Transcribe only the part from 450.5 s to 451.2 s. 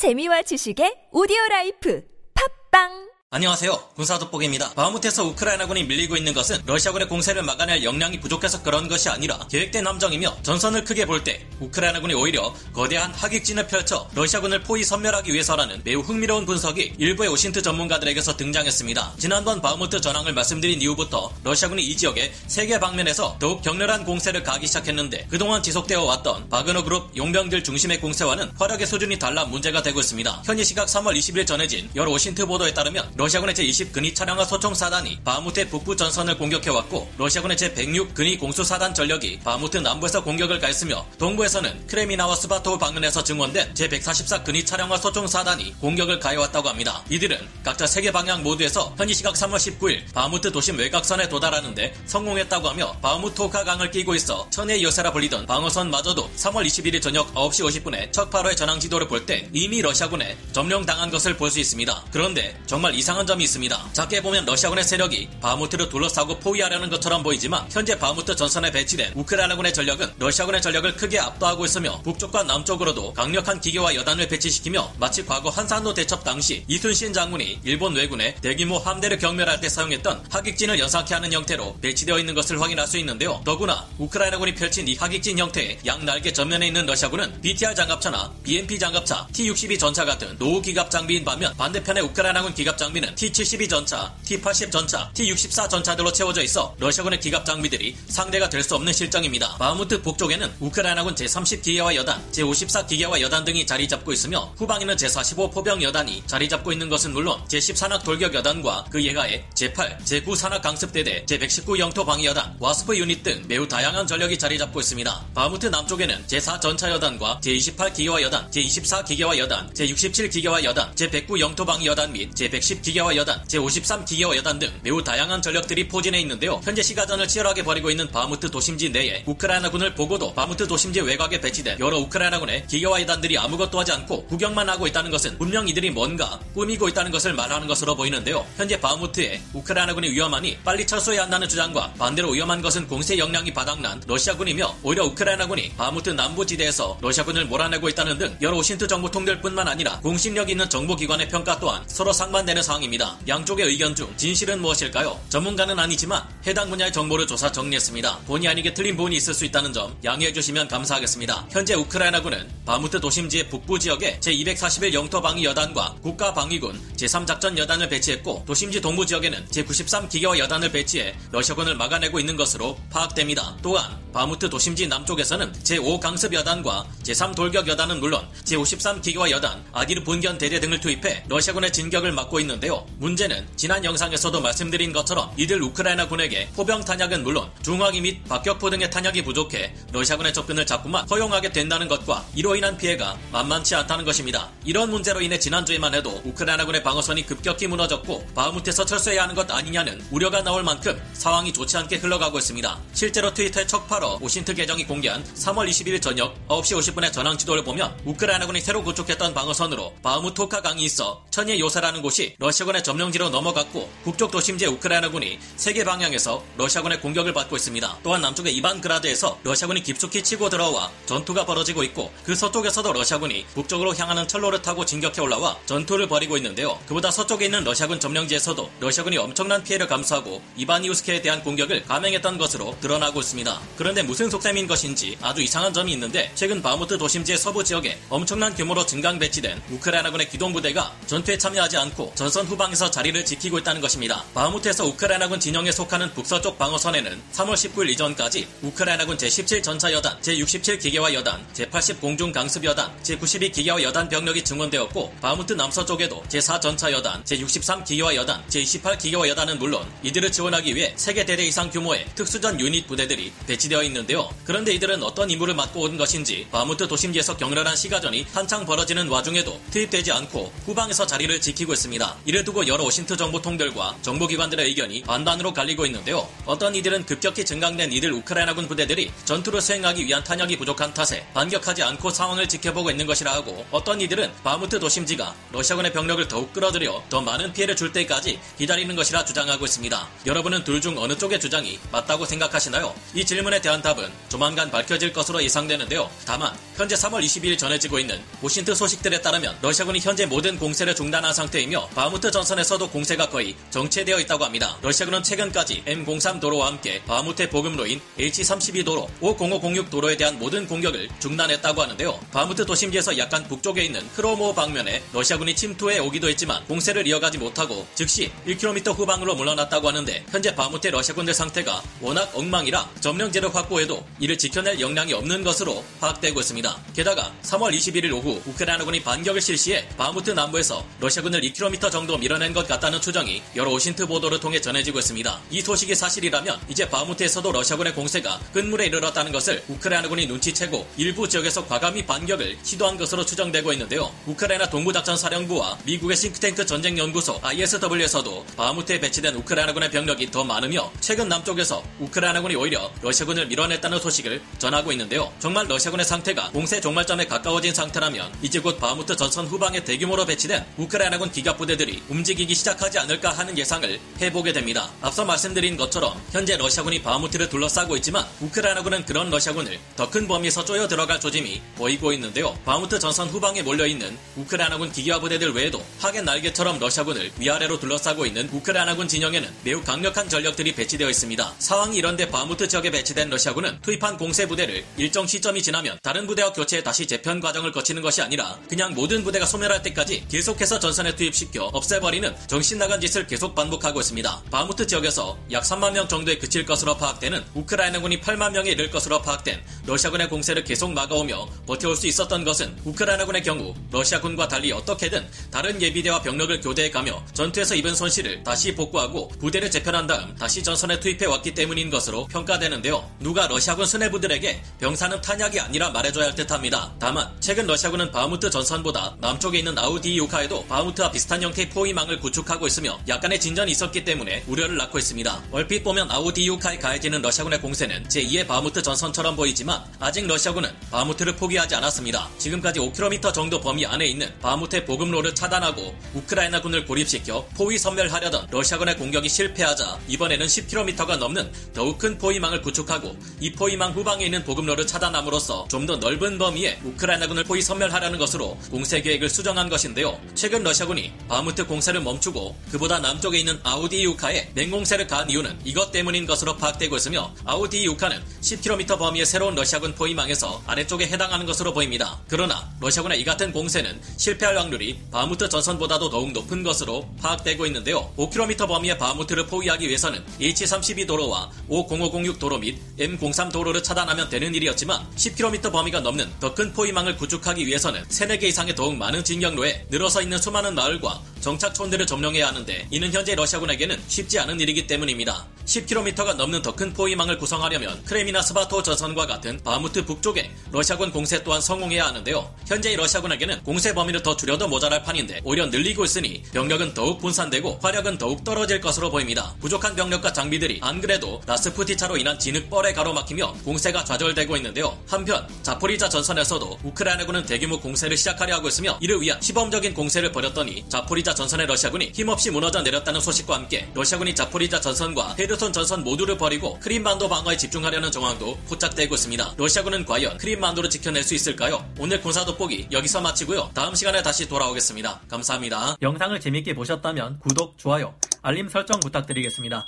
러시아군이